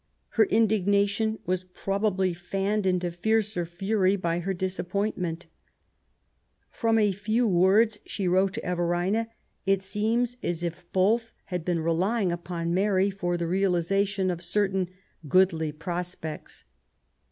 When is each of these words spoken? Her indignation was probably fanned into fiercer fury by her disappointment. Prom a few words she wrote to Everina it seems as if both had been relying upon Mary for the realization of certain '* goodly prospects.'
Her 0.29 0.45
indignation 0.45 1.37
was 1.45 1.63
probably 1.63 2.33
fanned 2.33 2.87
into 2.87 3.11
fiercer 3.11 3.67
fury 3.67 4.15
by 4.15 4.39
her 4.39 4.51
disappointment. 4.51 5.45
Prom 6.71 6.97
a 6.97 7.11
few 7.11 7.47
words 7.47 7.99
she 8.07 8.27
wrote 8.27 8.53
to 8.53 8.65
Everina 8.65 9.27
it 9.67 9.83
seems 9.83 10.37
as 10.41 10.63
if 10.63 10.91
both 10.91 11.31
had 11.45 11.63
been 11.63 11.81
relying 11.81 12.31
upon 12.31 12.73
Mary 12.73 13.11
for 13.11 13.37
the 13.37 13.45
realization 13.45 14.31
of 14.31 14.41
certain 14.41 14.89
'* 15.09 15.27
goodly 15.29 15.71
prospects.' 15.71 16.63